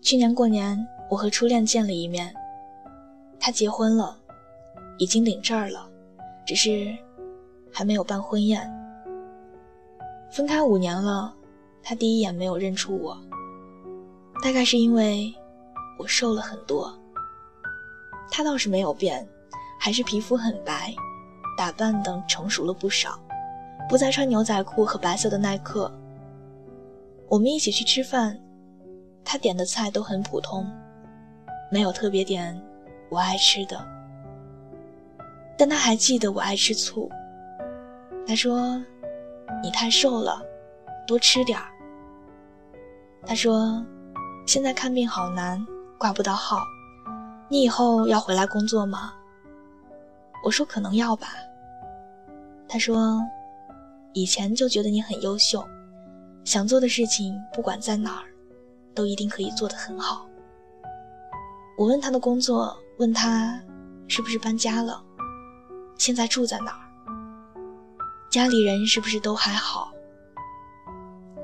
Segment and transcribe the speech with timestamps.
[0.00, 0.76] 去年过年，
[1.08, 2.34] 我和初恋见了一面，
[3.38, 4.16] 他结婚了，
[4.98, 5.88] 已经领证了，
[6.46, 6.96] 只是
[7.72, 8.70] 还没有办婚宴。
[10.30, 11.34] 分开五年了，
[11.82, 13.16] 他第一眼没有认出我，
[14.42, 15.32] 大概是因为
[15.98, 16.92] 我瘦了很多。
[18.30, 19.28] 他倒是没有变，
[19.78, 20.94] 还是皮肤很白，
[21.56, 23.20] 打扮等成熟了不少，
[23.88, 25.92] 不再穿牛仔裤和白色的耐克。
[27.28, 28.40] 我们一起去吃饭，
[29.24, 30.66] 他点的菜都很普通，
[31.70, 32.60] 没有特别点
[33.08, 33.84] 我爱吃的。
[35.56, 37.10] 但他还记得我爱吃醋，
[38.26, 38.82] 他说
[39.62, 40.42] ：“你太瘦了，
[41.06, 41.66] 多吃点儿。”
[43.24, 43.84] 他说
[44.46, 45.64] ：“现在看病好难，
[45.98, 46.58] 挂不到号。”
[47.48, 49.12] 你以后要回来工作吗？
[50.42, 51.28] 我说可能要吧。
[52.66, 53.20] 他说，
[54.14, 55.62] 以前就觉得你很优秀，
[56.44, 58.24] 想做的事情不管在哪儿，
[58.94, 60.26] 都一定可以做得很好。
[61.78, 63.60] 我问他的工作，问他
[64.08, 65.02] 是不是搬家了，
[65.98, 66.84] 现在住在哪儿，
[68.30, 69.92] 家里人是不是都还好，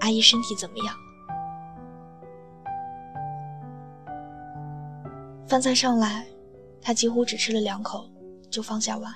[0.00, 0.96] 阿姨身体怎么样？
[5.46, 6.26] 饭菜上来，
[6.80, 8.08] 他几乎只吃了两口
[8.50, 9.12] 就放下碗。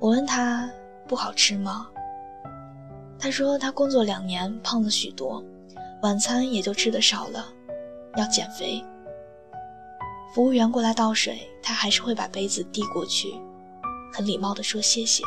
[0.00, 0.68] 我问他
[1.08, 1.86] 不好吃吗？
[3.18, 5.42] 他说他工作两年胖了许多，
[6.04, 7.46] 晚餐也就吃的少了，
[8.18, 8.84] 要减肥。
[10.34, 13.28] 服务员过来倒水，他还是会把杯子递过去，
[14.12, 15.24] 很礼貌地说谢谢。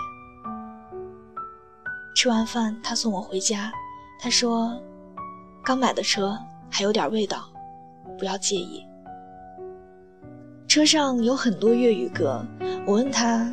[2.15, 3.71] 吃完饭，他送我回家，
[4.21, 4.79] 他说
[5.65, 6.37] 刚买的车
[6.69, 7.49] 还有点味道，
[8.19, 8.85] 不要介意。
[10.67, 12.45] 车上有很多粤语歌，
[12.85, 13.51] 我问他：“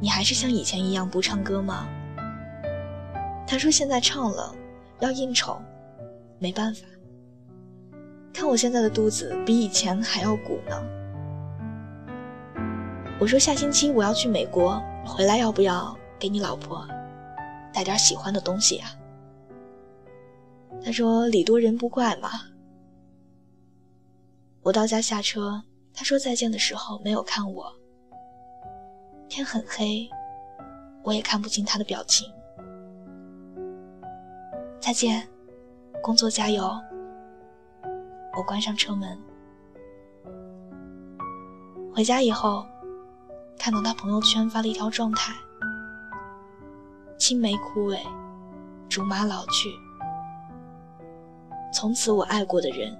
[0.00, 1.88] 你还是像以前一样不唱歌吗？”
[3.44, 4.54] 他说：“现在唱了，
[5.00, 5.60] 要应酬，
[6.42, 6.84] 没办法。
[8.34, 10.82] 看我现在的肚子比以前还要鼓呢。”
[13.20, 16.84] 我说：“下星期我要去美国，回来要不要给你老婆
[17.72, 18.86] 带点喜欢的东西呀？”
[20.84, 22.28] 他说：“礼多人不怪嘛。”
[24.62, 25.62] 我到家下车。
[25.94, 27.70] 他说再见的时候没有看我，
[29.28, 30.08] 天很黑，
[31.02, 32.26] 我也看不清他的表情。
[34.80, 35.28] 再见，
[36.02, 36.68] 工作加油。
[38.36, 39.16] 我关上车门，
[41.94, 42.66] 回家以后，
[43.56, 45.32] 看到他朋友圈发了一条状态：
[47.16, 47.98] 青梅枯萎，
[48.88, 49.70] 竹马老去，
[51.72, 52.98] 从此我爱过的人，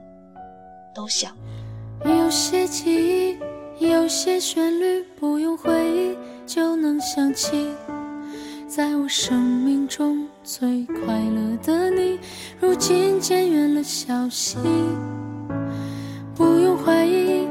[0.95, 1.35] 都想。
[2.05, 3.39] 有些记忆，
[3.91, 7.75] 有些旋律，不用回忆就能想起。
[8.69, 12.19] 在我生命中最快乐的你，
[12.59, 14.59] 如今渐远了消息。
[16.35, 17.47] 不用怀疑，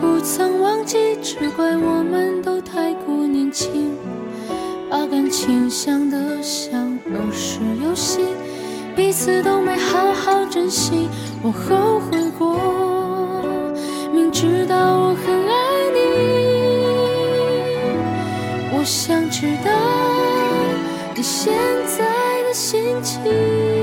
[0.00, 3.94] 不曾忘记，只怪我们都太过年轻，
[4.90, 8.22] 把感情想得像儿时游戏，
[8.96, 11.08] 彼此都没好好珍惜。
[11.44, 12.58] 我后悔过。
[14.12, 15.54] 明知道我很爱
[15.94, 16.00] 你，
[18.76, 19.70] 我想知道
[21.14, 21.85] 你现在
[22.56, 23.75] 心情。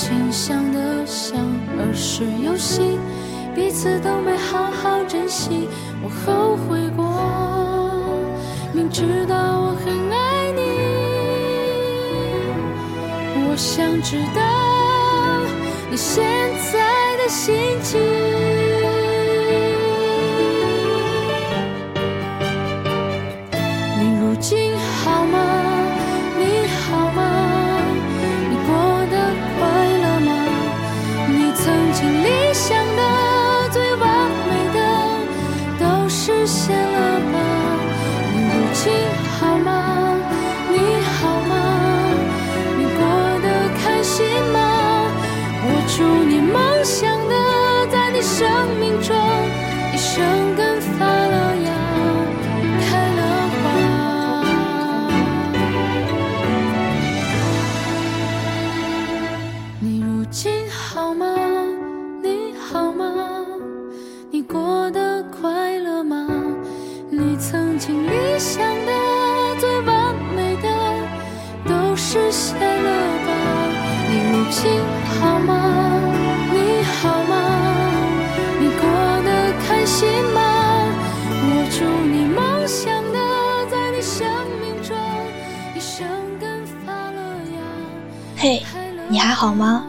[0.00, 1.36] 情想的像
[1.76, 2.98] 儿时游戏
[3.54, 5.68] 彼此都没好好珍惜，
[6.02, 7.04] 我后悔过。
[8.72, 10.62] 明知道我很爱你，
[13.46, 14.40] 我想知道
[15.90, 16.24] 你现
[16.72, 16.78] 在
[17.18, 18.29] 的心情。
[75.46, 75.70] 芽。
[88.36, 88.62] 嘿，
[89.08, 89.84] 你还好吗？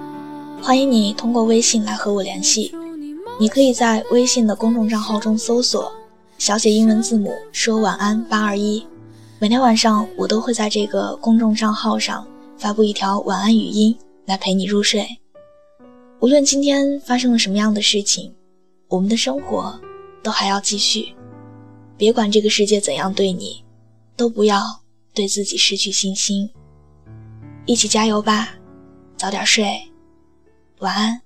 [0.61, 2.75] 欢迎你通过微信来和我联系。
[3.39, 5.91] 你可以在微信的公众账号中搜索
[6.37, 8.85] 小写英文字母说晚安八二一，
[9.39, 12.27] 每天晚上我都会在这个公众账号上
[12.57, 15.20] 发布一条晚安语音来陪你入睡。
[16.21, 18.31] 无论今天发生了什么样的事情，
[18.87, 19.81] 我们的生活
[20.21, 21.15] 都还要继续。
[21.97, 23.65] 别管这个世界怎样对你，
[24.15, 24.61] 都不要
[25.15, 26.47] 对自己失去信心。
[27.65, 28.53] 一起加油吧，
[29.17, 29.81] 早点睡，
[30.77, 31.19] 晚安。